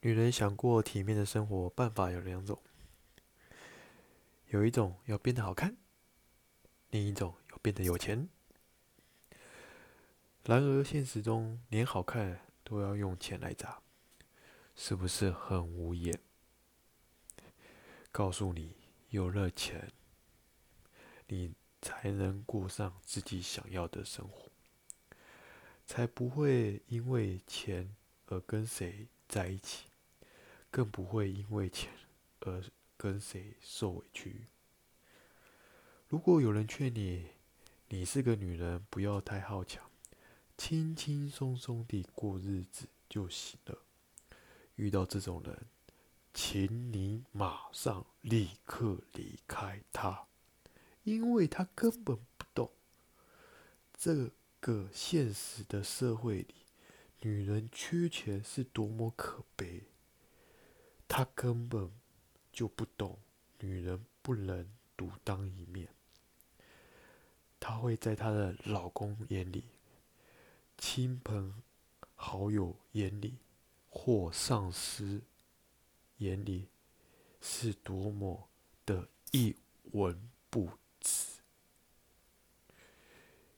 [0.00, 2.62] 女人想过体面的生活，办法有两种：
[4.46, 5.76] 有一种要变得好看，
[6.90, 8.28] 另一种要变得有钱。
[10.44, 13.82] 然而，现实中连好看都要用钱来砸，
[14.76, 16.16] 是不是很无言？
[18.12, 18.76] 告诉你，
[19.10, 19.90] 有了钱，
[21.26, 21.52] 你
[21.82, 24.48] 才能过上自己想要的生活，
[25.84, 27.94] 才不会因为钱
[28.26, 29.84] 而跟谁在一起。
[30.70, 31.90] 更不会因为钱
[32.40, 32.62] 而
[32.96, 34.46] 跟谁受委屈。
[36.08, 37.26] 如果有人劝你，
[37.88, 39.90] 你是个女人，不要太好强，
[40.58, 43.78] 轻轻松松地过日子就行了。
[44.76, 45.66] 遇到这种人，
[46.34, 50.26] 请你马上立刻离开他，
[51.04, 52.70] 因为他根本不懂
[53.96, 56.54] 这个现实的社会里，
[57.20, 59.84] 女人缺钱是多么可悲。
[61.06, 61.90] 他根本
[62.52, 63.18] 就不懂
[63.60, 65.88] 女人不能独当一面。
[67.58, 69.64] 她会在她的老公眼里、
[70.76, 71.62] 亲朋
[72.14, 73.38] 好友眼里
[73.90, 75.22] 或上司
[76.18, 76.68] 眼里
[77.40, 78.48] 是多么
[78.84, 79.56] 的一
[79.92, 81.40] 文不值。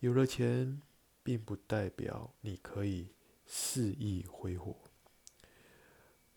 [0.00, 0.80] 有了钱，
[1.22, 3.13] 并不代表你可以
[3.46, 4.76] 肆意挥霍。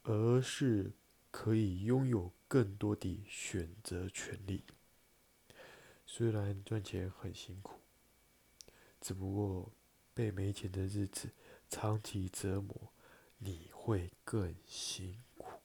[0.04, 0.94] 而是
[1.32, 4.64] 可以拥有更多的选择权利。
[6.06, 7.82] 虽然赚钱很辛苦，
[9.02, 9.74] 只不过
[10.14, 11.32] 被没钱的日子
[11.70, 12.94] 长期折磨，
[13.40, 15.60] 你会更辛苦。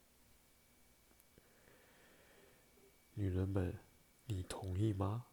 [3.14, 3.78] 女人们，
[4.26, 5.26] 你同意吗？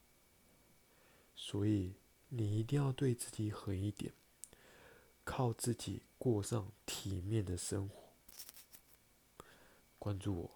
[1.35, 1.95] 所以
[2.27, 4.13] 你一定要对自己狠一点，
[5.29, 8.09] 靠自己过上体面的生活。
[9.99, 10.51] 关注我，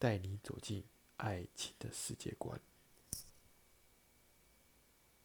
[0.00, 0.82] 带你走进
[1.18, 2.60] 爱情的世界观。